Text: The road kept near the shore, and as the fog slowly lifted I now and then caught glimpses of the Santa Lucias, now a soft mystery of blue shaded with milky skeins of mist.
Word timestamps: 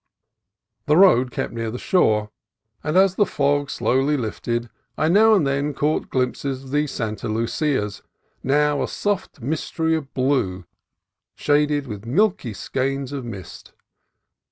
The 0.87 0.97
road 0.97 1.29
kept 1.29 1.53
near 1.53 1.69
the 1.69 1.77
shore, 1.77 2.31
and 2.83 2.97
as 2.97 3.13
the 3.13 3.25
fog 3.27 3.69
slowly 3.69 4.17
lifted 4.17 4.67
I 4.97 5.09
now 5.09 5.35
and 5.35 5.45
then 5.45 5.75
caught 5.75 6.09
glimpses 6.09 6.63
of 6.63 6.71
the 6.71 6.87
Santa 6.87 7.27
Lucias, 7.27 8.01
now 8.41 8.81
a 8.81 8.87
soft 8.87 9.41
mystery 9.41 9.93
of 9.95 10.11
blue 10.15 10.65
shaded 11.35 11.85
with 11.85 12.07
milky 12.07 12.55
skeins 12.55 13.11
of 13.11 13.23
mist. 13.25 13.73